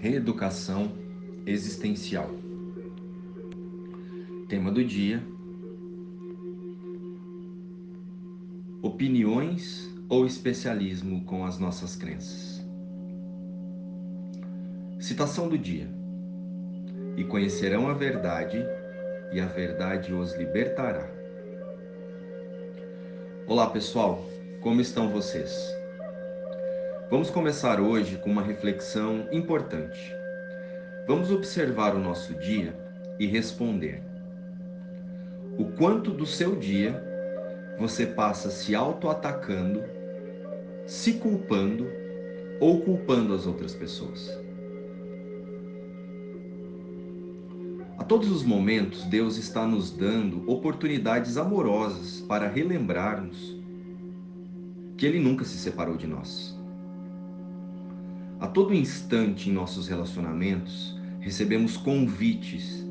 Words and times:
Reeducação 0.00 0.92
existencial. 1.44 2.30
Tema 4.48 4.72
do 4.72 4.82
dia: 4.82 5.22
Opiniões 8.80 9.94
ou 10.08 10.24
especialismo 10.24 11.22
com 11.26 11.44
as 11.44 11.58
nossas 11.58 11.96
crenças. 11.96 12.64
Citação 14.98 15.50
do 15.50 15.58
dia: 15.58 15.86
E 17.18 17.24
conhecerão 17.24 17.86
a 17.86 17.92
verdade, 17.92 18.64
e 19.34 19.38
a 19.38 19.46
verdade 19.46 20.14
os 20.14 20.34
libertará. 20.34 21.06
Olá, 23.46 23.68
pessoal, 23.68 24.24
como 24.62 24.80
estão 24.80 25.10
vocês? 25.10 25.79
Vamos 27.10 27.28
começar 27.28 27.80
hoje 27.80 28.18
com 28.18 28.30
uma 28.30 28.40
reflexão 28.40 29.26
importante. 29.32 30.14
Vamos 31.08 31.32
observar 31.32 31.92
o 31.96 31.98
nosso 31.98 32.34
dia 32.34 32.72
e 33.18 33.26
responder: 33.26 34.00
O 35.58 35.64
quanto 35.72 36.12
do 36.12 36.24
seu 36.24 36.54
dia 36.54 37.04
você 37.76 38.06
passa 38.06 38.48
se 38.48 38.76
auto-atacando, 38.76 39.82
se 40.86 41.14
culpando 41.14 41.88
ou 42.60 42.80
culpando 42.80 43.34
as 43.34 43.44
outras 43.44 43.74
pessoas? 43.74 44.30
A 47.98 48.04
todos 48.04 48.30
os 48.30 48.44
momentos, 48.44 49.02
Deus 49.02 49.36
está 49.36 49.66
nos 49.66 49.90
dando 49.90 50.48
oportunidades 50.48 51.36
amorosas 51.36 52.20
para 52.20 52.46
relembrarmos 52.46 53.58
que 54.96 55.04
Ele 55.04 55.18
nunca 55.18 55.44
se 55.44 55.58
separou 55.58 55.96
de 55.96 56.06
nós 56.06 56.59
a 58.40 58.46
todo 58.46 58.74
instante 58.74 59.50
em 59.50 59.52
nossos 59.52 59.86
relacionamentos, 59.86 60.98
recebemos 61.20 61.76
convites 61.76 62.82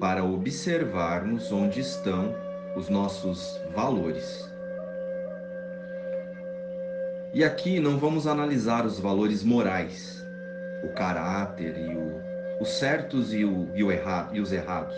para 0.00 0.24
observarmos 0.24 1.52
onde 1.52 1.78
estão 1.78 2.34
os 2.76 2.88
nossos 2.88 3.58
valores. 3.72 4.52
E 7.32 7.44
aqui 7.44 7.78
não 7.78 7.98
vamos 7.98 8.26
analisar 8.26 8.84
os 8.84 8.98
valores 8.98 9.44
morais, 9.44 10.26
o 10.82 10.88
caráter 10.94 11.78
e 11.78 11.94
o, 11.94 12.60
os 12.60 12.68
certos 12.70 13.32
e, 13.32 13.44
o, 13.44 13.68
e, 13.76 13.84
o 13.84 13.90
e 14.32 14.40
os 14.40 14.52
errados. 14.52 14.96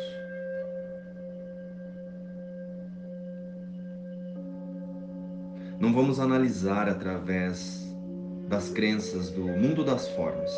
Não 5.79 5.93
vamos 5.93 6.19
analisar 6.19 6.89
através 6.89 7.88
das 8.49 8.71
crenças 8.71 9.31
do 9.31 9.43
mundo 9.43 9.85
das 9.85 10.09
formas. 10.09 10.51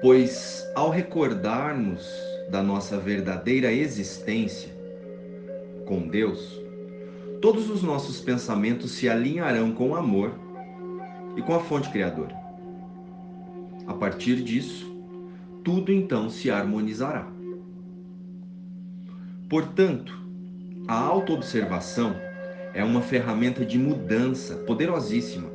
Pois 0.00 0.66
ao 0.74 0.90
recordarmos 0.90 2.08
da 2.48 2.62
nossa 2.62 2.98
verdadeira 2.98 3.70
existência 3.72 4.72
com 5.86 6.08
Deus, 6.08 6.60
todos 7.40 7.68
os 7.70 7.82
nossos 7.82 8.20
pensamentos 8.20 8.92
se 8.92 9.08
alinharão 9.08 9.72
com 9.72 9.90
o 9.90 9.94
amor 9.94 10.32
e 11.36 11.42
com 11.42 11.54
a 11.54 11.60
fonte 11.60 11.90
criadora. 11.90 12.34
A 13.86 13.94
partir 13.94 14.42
disso, 14.42 14.90
tudo 15.62 15.92
então 15.92 16.30
se 16.30 16.50
harmonizará. 16.50 17.30
Portanto, 19.48 20.18
a 20.88 20.94
autoobservação 20.94 22.16
é 22.74 22.82
uma 22.82 23.02
ferramenta 23.02 23.64
de 23.64 23.78
mudança 23.78 24.56
poderosíssima 24.56 25.50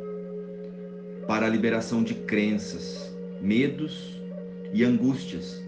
para 1.27 1.45
a 1.45 1.49
liberação 1.49 2.03
de 2.03 2.13
crenças, 2.13 3.13
medos 3.41 4.21
e 4.73 4.83
angústias 4.83 5.61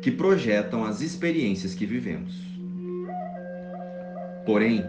que 0.00 0.10
projetam 0.10 0.84
as 0.84 1.00
experiências 1.00 1.74
que 1.74 1.86
vivemos. 1.86 2.34
Porém, 4.44 4.84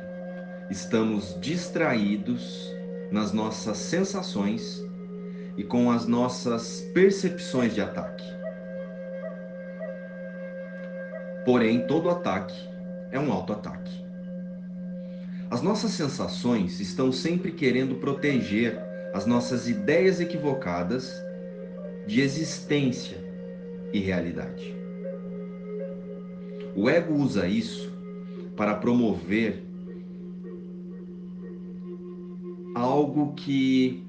estamos 0.70 1.38
distraídos 1.40 2.74
nas 3.12 3.32
nossas 3.32 3.78
sensações 3.78 4.84
e 5.56 5.64
com 5.64 5.92
as 5.92 6.08
nossas 6.08 6.82
percepções 6.94 7.76
de 7.76 7.82
ataque. 7.82 8.26
Porém, 11.46 11.86
todo 11.86 12.10
ataque 12.10 12.56
é 13.12 13.20
um 13.20 13.32
auto-ataque. 13.32 14.03
As 15.54 15.62
nossas 15.62 15.92
sensações 15.92 16.80
estão 16.80 17.12
sempre 17.12 17.52
querendo 17.52 17.94
proteger 17.94 18.76
as 19.14 19.28
nossas 19.28 19.70
ideias 19.70 20.20
equivocadas 20.20 21.14
de 22.08 22.22
existência 22.22 23.24
e 23.94 24.00
realidade. 24.00 24.76
O 26.76 26.90
ego 26.90 27.14
usa 27.14 27.48
isso 27.48 27.94
para 28.58 28.74
promover 28.74 29.64
algo 32.74 33.36
que 33.36 34.04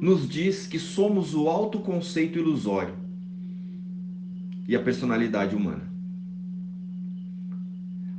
nos 0.00 0.26
diz 0.26 0.66
que 0.66 0.78
somos 0.78 1.34
o 1.34 1.46
autoconceito 1.46 2.38
ilusório 2.38 2.94
e 4.66 4.74
a 4.74 4.80
personalidade 4.80 5.54
humana. 5.54 5.89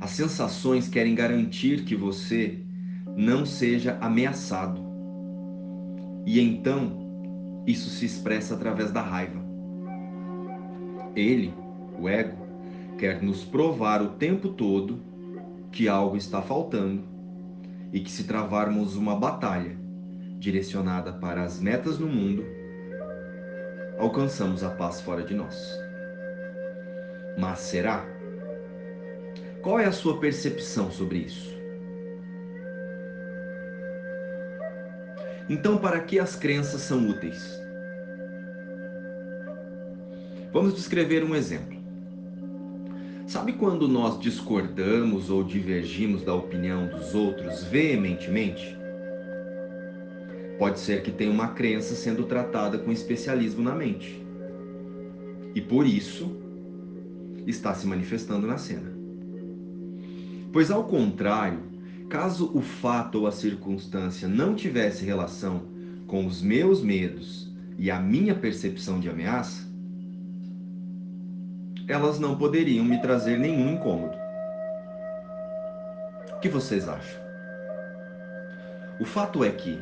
As 0.02 0.10
sensações 0.10 0.88
querem 0.88 1.14
garantir 1.14 1.84
que 1.84 1.94
você 1.94 2.58
não 3.16 3.46
seja 3.46 3.96
ameaçado. 4.00 4.82
E 6.26 6.40
então, 6.40 7.62
isso 7.68 7.88
se 7.88 8.04
expressa 8.04 8.56
através 8.56 8.90
da 8.90 9.00
raiva. 9.00 9.40
Ele, 11.14 11.54
o 11.96 12.08
ego, 12.08 12.36
quer 12.98 13.22
nos 13.22 13.44
provar 13.44 14.02
o 14.02 14.08
tempo 14.08 14.48
todo 14.48 14.98
que 15.70 15.86
algo 15.86 16.16
está 16.16 16.42
faltando 16.42 17.04
e 17.92 18.00
que 18.00 18.10
se 18.10 18.24
travarmos 18.24 18.96
uma 18.96 19.14
batalha 19.14 19.78
direcionada 20.40 21.12
para 21.12 21.44
as 21.44 21.60
metas 21.60 22.00
no 22.00 22.08
mundo, 22.08 22.44
alcançamos 24.00 24.64
a 24.64 24.70
paz 24.70 25.00
fora 25.00 25.22
de 25.22 25.32
nós. 25.32 25.78
Mas 27.38 27.60
será? 27.60 28.04
Qual 29.62 29.78
é 29.78 29.84
a 29.84 29.92
sua 29.92 30.18
percepção 30.18 30.90
sobre 30.90 31.18
isso? 31.18 31.52
Então, 35.48 35.78
para 35.78 36.00
que 36.00 36.18
as 36.18 36.34
crenças 36.34 36.80
são 36.80 37.08
úteis? 37.08 37.60
Vamos 40.52 40.74
descrever 40.74 41.22
um 41.22 41.34
exemplo. 41.34 41.80
Sabe 43.26 43.52
quando 43.52 43.86
nós 43.86 44.18
discordamos 44.20 45.30
ou 45.30 45.44
divergimos 45.44 46.22
da 46.22 46.34
opinião 46.34 46.88
dos 46.88 47.14
outros 47.14 47.62
veementemente? 47.64 48.76
Pode 50.58 50.80
ser 50.80 51.02
que 51.02 51.10
tenha 51.10 51.30
uma 51.30 51.48
crença 51.48 51.94
sendo 51.94 52.24
tratada 52.24 52.78
com 52.78 52.90
especialismo 52.90 53.62
na 53.62 53.74
mente. 53.74 54.22
E 55.54 55.60
por 55.60 55.86
isso 55.86 56.36
está 57.46 57.72
se 57.74 57.86
manifestando 57.86 58.46
na 58.46 58.58
cena. 58.58 58.91
Pois 60.52 60.70
ao 60.70 60.84
contrário, 60.84 61.60
caso 62.10 62.50
o 62.54 62.60
fato 62.60 63.20
ou 63.20 63.26
a 63.26 63.32
circunstância 63.32 64.28
não 64.28 64.54
tivesse 64.54 65.02
relação 65.02 65.62
com 66.06 66.26
os 66.26 66.42
meus 66.42 66.82
medos 66.82 67.50
e 67.78 67.90
a 67.90 67.98
minha 67.98 68.34
percepção 68.34 69.00
de 69.00 69.08
ameaça, 69.08 69.66
elas 71.88 72.18
não 72.18 72.36
poderiam 72.36 72.84
me 72.84 73.00
trazer 73.00 73.38
nenhum 73.38 73.72
incômodo. 73.72 74.14
O 76.36 76.40
que 76.40 76.50
vocês 76.50 76.86
acham? 76.86 77.22
O 79.00 79.06
fato 79.06 79.42
é 79.42 79.50
que, 79.50 79.80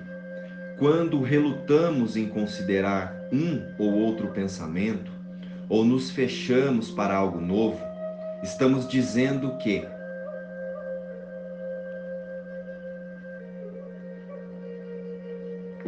quando 0.78 1.20
relutamos 1.20 2.16
em 2.16 2.28
considerar 2.28 3.12
um 3.32 3.60
ou 3.76 3.92
outro 3.92 4.28
pensamento, 4.28 5.10
ou 5.68 5.84
nos 5.84 6.12
fechamos 6.12 6.92
para 6.92 7.16
algo 7.16 7.40
novo, 7.40 7.80
estamos 8.42 8.88
dizendo 8.88 9.56
que 9.58 9.84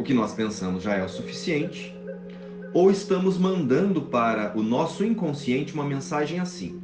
o 0.03 0.05
que 0.05 0.13
nós 0.13 0.33
pensamos 0.33 0.83
já 0.83 0.95
é 0.95 1.03
o 1.03 1.07
suficiente, 1.07 1.95
ou 2.73 2.91
estamos 2.91 3.37
mandando 3.37 4.01
para 4.01 4.51
o 4.53 4.61
nosso 4.61 5.05
inconsciente 5.05 5.73
uma 5.73 5.85
mensagem 5.85 6.41
assim: 6.41 6.81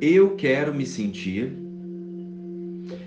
Eu 0.00 0.34
quero 0.36 0.74
me 0.74 0.86
sentir. 0.86 1.52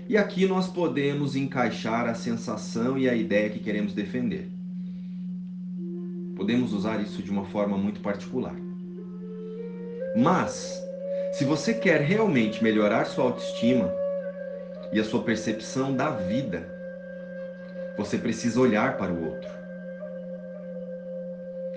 E 0.08 0.16
aqui 0.16 0.46
nós 0.46 0.68
podemos 0.68 1.34
encaixar 1.34 2.08
a 2.08 2.14
sensação 2.14 2.96
e 2.96 3.08
a 3.08 3.14
ideia 3.14 3.50
que 3.50 3.58
queremos 3.58 3.92
defender. 3.92 4.48
Podemos 6.36 6.72
usar 6.72 7.02
isso 7.02 7.22
de 7.22 7.30
uma 7.30 7.44
forma 7.46 7.76
muito 7.76 8.00
particular. 8.00 8.54
Mas, 10.16 10.80
se 11.32 11.44
você 11.44 11.74
quer 11.74 12.00
realmente 12.02 12.62
melhorar 12.62 13.04
sua 13.04 13.24
autoestima 13.24 13.92
e 14.92 15.00
a 15.00 15.04
sua 15.04 15.22
percepção 15.22 15.94
da 15.94 16.10
vida, 16.10 16.77
Você 17.98 18.16
precisa 18.16 18.60
olhar 18.60 18.96
para 18.96 19.12
o 19.12 19.26
outro. 19.26 19.50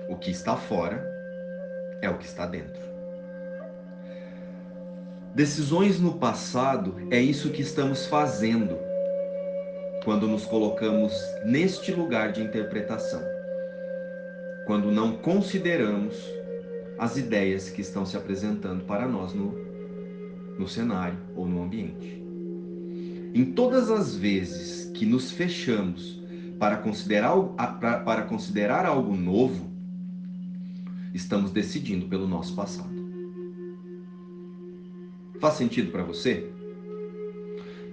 O 0.08 0.16
que 0.16 0.30
está 0.30 0.56
fora 0.56 1.04
é 2.00 2.08
o 2.08 2.16
que 2.16 2.24
está 2.24 2.46
dentro. 2.46 2.80
Decisões 5.34 5.98
no 5.98 6.18
passado 6.18 7.08
é 7.10 7.20
isso 7.20 7.50
que 7.50 7.62
estamos 7.62 8.06
fazendo 8.06 8.78
quando 10.04 10.28
nos 10.28 10.44
colocamos 10.44 11.12
neste 11.44 11.90
lugar 11.90 12.30
de 12.30 12.40
interpretação. 12.40 13.22
Quando 14.64 14.92
não 14.92 15.16
consideramos 15.16 16.14
as 16.98 17.16
ideias 17.16 17.68
que 17.68 17.80
estão 17.80 18.06
se 18.06 18.16
apresentando 18.16 18.84
para 18.84 19.08
nós 19.08 19.32
no, 19.32 19.52
no 20.56 20.68
cenário 20.68 21.18
ou 21.34 21.48
no 21.48 21.64
ambiente. 21.64 22.21
Em 23.34 23.46
todas 23.46 23.90
as 23.90 24.14
vezes 24.14 24.90
que 24.92 25.06
nos 25.06 25.30
fechamos 25.30 26.20
para 26.58 26.76
considerar, 26.76 27.34
para 28.04 28.22
considerar 28.22 28.84
algo 28.84 29.16
novo, 29.16 29.70
estamos 31.14 31.50
decidindo 31.50 32.06
pelo 32.06 32.28
nosso 32.28 32.54
passado. 32.54 32.92
Faz 35.40 35.54
sentido 35.54 35.90
para 35.90 36.04
você? 36.04 36.52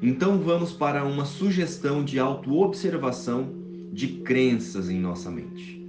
Então 0.02 0.40
vamos 0.40 0.74
para 0.74 1.06
uma 1.06 1.26
sugestão 1.26 2.04
de 2.04 2.20
autoobservação 2.20 3.50
de 3.94 4.08
crenças 4.20 4.90
em 4.90 5.00
nossa 5.00 5.32
mente. 5.32 5.80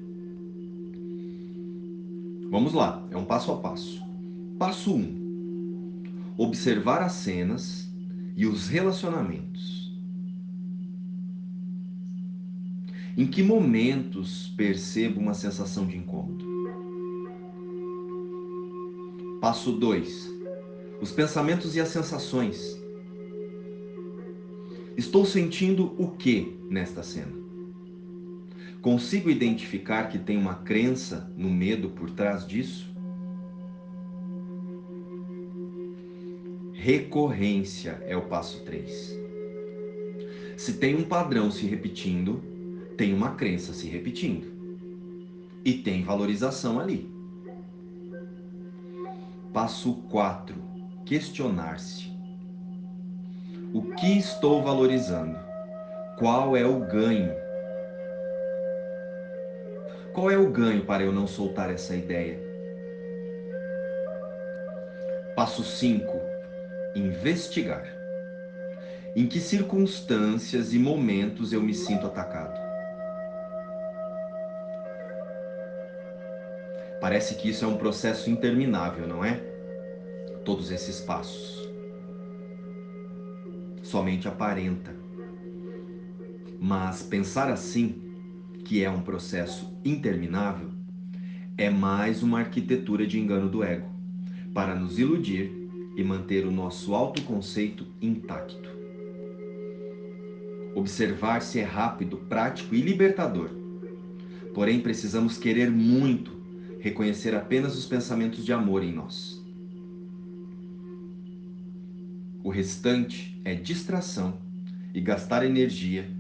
Vamos 2.51 2.73
lá, 2.73 3.05
é 3.11 3.17
um 3.17 3.25
passo 3.25 3.51
a 3.53 3.57
passo. 3.57 4.01
Passo 4.59 4.95
1: 4.95 4.97
um, 4.97 6.03
observar 6.37 7.03
as 7.03 7.13
cenas 7.13 7.90
e 8.37 8.47
os 8.47 8.69
relacionamentos. 8.69 9.91
Em 13.17 13.27
que 13.27 13.43
momentos 13.43 14.53
percebo 14.57 15.21
uma 15.21 15.35
sensação 15.35 15.87
de 15.87 15.97
incômodo? 15.97 16.45
Passo 19.41 19.73
2: 19.73 20.31
os 21.01 21.11
pensamentos 21.11 21.75
e 21.77 21.81
as 21.81 21.89
sensações. 21.89 22.79
Estou 24.97 25.25
sentindo 25.25 25.95
o 25.97 26.11
que 26.11 26.59
nesta 26.69 27.03
cena? 27.03 27.33
Consigo 28.83 29.31
identificar 29.31 30.09
que 30.09 30.19
tem 30.19 30.37
uma 30.37 30.57
crença 30.57 31.31
no 31.37 31.51
medo 31.51 31.91
por 31.91 32.11
trás 32.11 32.47
disso? 32.47 32.90
Recorrência 36.83 38.03
é 38.07 38.17
o 38.17 38.23
passo 38.23 38.65
3. 38.65 39.15
Se 40.57 40.79
tem 40.79 40.97
um 40.97 41.05
padrão 41.05 41.51
se 41.51 41.67
repetindo, 41.67 42.43
tem 42.97 43.13
uma 43.13 43.35
crença 43.35 43.75
se 43.75 43.87
repetindo. 43.87 44.47
E 45.63 45.75
tem 45.75 46.03
valorização 46.03 46.81
ali. 46.81 47.07
Passo 49.53 49.93
4. 50.09 50.57
Questionar-se. 51.05 52.11
O 53.75 53.83
que 53.83 54.17
estou 54.17 54.63
valorizando? 54.63 55.39
Qual 56.19 56.57
é 56.57 56.65
o 56.65 56.81
ganho? 56.81 57.35
Qual 60.15 60.31
é 60.31 60.39
o 60.39 60.51
ganho 60.51 60.87
para 60.87 61.03
eu 61.03 61.13
não 61.13 61.27
soltar 61.27 61.71
essa 61.71 61.95
ideia? 61.95 62.41
Passo 65.37 65.63
5. 65.63 66.20
Investigar. 66.95 67.87
Em 69.15 69.29
que 69.29 69.39
circunstâncias 69.39 70.75
e 70.75 70.79
momentos 70.79 71.53
eu 71.53 71.63
me 71.63 71.73
sinto 71.73 72.09
atacado? 72.09 72.59
Parece 77.01 77.37
que 77.37 77.49
isso 77.51 77.65
é 77.65 77.69
um 77.69 77.77
processo 77.77 78.29
interminável, 78.29 79.07
não 79.07 79.25
é? 79.25 79.37
Todos 80.45 80.73
esses 80.73 81.01
passos. 81.01 81.71
Somente 83.85 84.27
aparenta. 84.27 84.93
Mas 86.61 87.05
pensar 87.05 87.49
assim 87.53 88.03
que 88.65 88.83
é 88.83 88.91
um 88.91 89.01
processo 89.01 89.79
interminável, 89.85 90.71
é 91.57 91.71
mais 91.71 92.21
uma 92.21 92.41
arquitetura 92.41 93.07
de 93.07 93.17
engano 93.19 93.49
do 93.49 93.63
ego, 93.63 93.89
para 94.53 94.75
nos 94.75 94.99
iludir 94.99 95.60
e 96.01 96.05
manter 96.05 96.47
o 96.47 96.51
nosso 96.51 96.95
autoconceito 96.95 97.87
intacto. 98.01 98.71
Observar-se 100.75 101.59
é 101.59 101.63
rápido, 101.63 102.17
prático 102.17 102.75
e 102.75 102.81
libertador. 102.81 103.51
Porém, 104.55 104.81
precisamos 104.81 105.37
querer 105.37 105.71
muito 105.71 106.41
reconhecer 106.81 107.35
apenas 107.35 107.77
os 107.77 107.85
pensamentos 107.85 108.45
de 108.45 108.53
amor 108.53 108.83
em 108.83 108.93
nós. 108.93 109.45
O 112.43 112.49
restante 112.49 113.39
é 113.45 113.55
distração 113.55 114.39
e 114.95 115.01
gastar 115.03 115.45
energia 115.45 116.11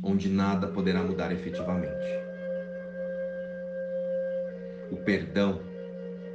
onde 0.00 0.28
nada 0.28 0.68
poderá 0.68 1.02
mudar 1.02 1.32
efetivamente. 1.32 2.06
O 4.92 4.96
perdão 4.96 5.60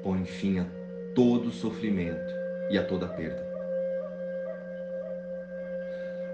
põe 0.04 0.26
fim 0.26 0.60
a 0.60 0.83
todo 1.14 1.52
sofrimento 1.52 2.34
e 2.70 2.78
a 2.78 2.84
toda 2.84 3.08
perda. 3.08 3.44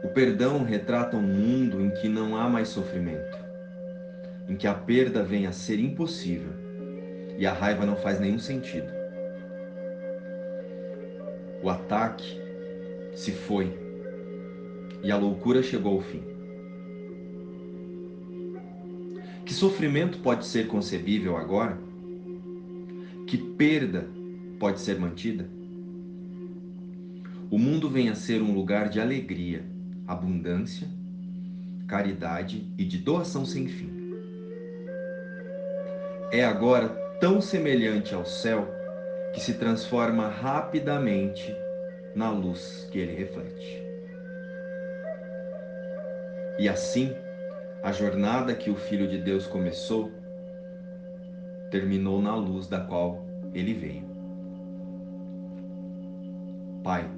O 0.04 0.08
perdão 0.08 0.64
retrata 0.64 1.18
um 1.18 1.22
mundo 1.22 1.82
em 1.82 1.90
que 1.90 2.08
não 2.08 2.38
há 2.38 2.50
mais 2.50 2.70
sofrimento, 2.70 3.38
em 4.48 4.56
que 4.56 4.68
a 4.68 4.74
perda 4.74 5.22
vem 5.22 5.46
a 5.46 5.52
ser 5.52 5.80
impossível 5.80 6.54
e 7.38 7.46
a 7.46 7.52
raiva 7.52 7.86
não 7.86 7.96
faz 7.98 8.20
nenhum 8.20 8.40
sentido. 8.40 8.88
O 11.62 11.70
ataque 11.70 12.40
se 13.14 13.32
foi 13.32 13.78
e 15.04 15.12
a 15.12 15.18
loucura 15.18 15.62
chegou 15.62 15.96
ao 15.96 16.02
fim. 16.02 16.24
Que 19.46 19.54
sofrimento 19.54 20.20
pode 20.20 20.46
ser 20.46 20.68
concebível 20.68 21.36
agora? 21.36 21.78
Que 23.28 23.38
perda 23.38 24.19
pode 24.60 24.82
ser 24.82 25.00
mantida? 25.00 25.48
O 27.50 27.58
mundo 27.58 27.90
vem 27.90 28.10
a 28.10 28.16
ser 28.16 28.42
um 28.42 28.54
lugar 28.54 28.90
de 28.90 29.00
alegria, 29.00 29.64
abundância, 30.06 30.88
caridade 31.88 32.72
e 32.78 32.84
de 32.84 32.98
doação 32.98 33.46
sem 33.46 33.68
fim. 33.68 33.90
É 36.32 36.44
agora 36.44 36.90
tão 37.20 37.42
semelhante 37.42 38.14
ao 38.14 38.26
céu 38.26 38.68
que 39.34 39.40
se 39.40 39.56
transforma 39.56 40.28
rapidamente 40.28 41.56
na 42.14 42.30
luz 42.30 42.88
que 42.92 43.00
ele 43.00 43.14
reflete. 43.14 43.84
E 46.60 46.68
assim, 46.68 47.16
a 47.82 47.92
jornada 47.92 48.54
que 48.54 48.70
o 48.70 48.76
Filho 48.76 49.08
de 49.08 49.18
Deus 49.18 49.48
começou 49.48 50.12
terminou 51.72 52.22
na 52.22 52.36
luz 52.36 52.68
da 52.68 52.82
qual 52.82 53.26
ele 53.54 53.74
veio. 53.74 54.09
Pai, 56.84 57.10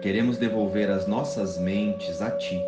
queremos 0.00 0.38
devolver 0.38 0.90
as 0.90 1.08
nossas 1.08 1.58
mentes 1.58 2.22
a 2.22 2.30
Ti. 2.30 2.60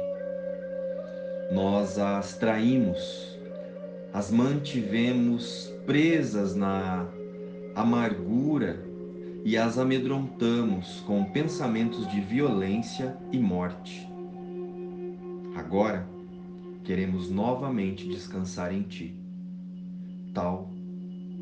Nós 1.52 1.97
as 1.97 2.37
traímos, 2.37 3.38
as 4.12 4.33
mantivemos 4.33 5.73
presas 5.87 6.57
na 6.57 7.07
amargura 7.75 8.85
e 9.45 9.57
as 9.57 9.78
amedrontamos 9.78 11.00
com 11.07 11.25
pensamentos 11.25 12.07
de 12.09 12.21
violência 12.21 13.16
e 13.30 13.38
morte. 13.38 14.09
Agora, 15.54 16.04
queremos 16.83 17.30
novamente 17.30 18.09
descansar 18.09 18.75
em 18.75 18.83
Ti, 18.83 19.14
tal 20.35 20.68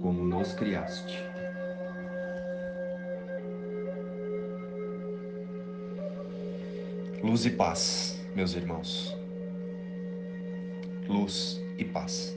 como 0.02 0.22
nos 0.22 0.52
criaste. 0.52 1.35
Luz 7.22 7.46
e 7.46 7.50
paz, 7.50 8.20
meus 8.34 8.54
irmãos. 8.54 9.16
Luz 11.08 11.62
e 11.78 11.84
paz. 11.84 12.36